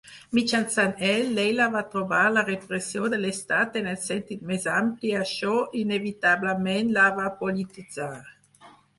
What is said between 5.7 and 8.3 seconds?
inevitablement, la va polititzar.